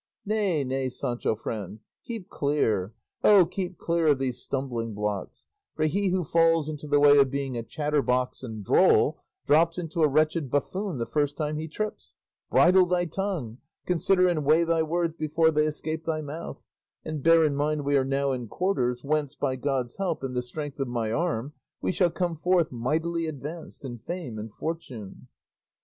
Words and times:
Nay, 0.25 0.63
nay, 0.63 0.89
Sancho 0.89 1.35
friend, 1.35 1.79
keep 2.03 2.27
clear, 2.27 2.95
oh, 3.23 3.45
keep 3.45 3.77
clear 3.77 4.07
of 4.07 4.17
these 4.17 4.39
stumbling 4.41 4.95
blocks; 4.95 5.45
for 5.75 5.85
he 5.85 6.07
who 6.09 6.23
falls 6.23 6.67
into 6.67 6.87
the 6.87 6.99
way 6.99 7.19
of 7.19 7.29
being 7.29 7.55
a 7.55 7.61
chatterbox 7.61 8.41
and 8.41 8.63
droll, 8.65 9.19
drops 9.45 9.77
into 9.77 10.01
a 10.01 10.07
wretched 10.07 10.49
buffoon 10.49 10.97
the 10.97 11.05
first 11.05 11.37
time 11.37 11.57
he 11.59 11.67
trips; 11.67 12.17
bridle 12.49 12.87
thy 12.87 13.05
tongue, 13.05 13.59
consider 13.85 14.27
and 14.27 14.43
weigh 14.43 14.63
thy 14.63 14.81
words 14.81 15.15
before 15.17 15.51
they 15.51 15.65
escape 15.67 16.03
thy 16.03 16.19
mouth, 16.19 16.63
and 17.05 17.21
bear 17.21 17.45
in 17.45 17.55
mind 17.55 17.85
we 17.85 17.95
are 17.95 18.03
now 18.03 18.31
in 18.31 18.47
quarters 18.47 19.01
whence, 19.03 19.35
by 19.35 19.55
God's 19.55 19.97
help, 19.97 20.23
and 20.23 20.33
the 20.35 20.41
strength 20.41 20.79
of 20.79 20.87
my 20.87 21.11
arm, 21.11 21.53
we 21.79 21.91
shall 21.91 22.09
come 22.09 22.35
forth 22.35 22.71
mightily 22.71 23.27
advanced 23.27 23.85
in 23.85 23.99
fame 23.99 24.39
and 24.39 24.51
fortune." 24.55 25.27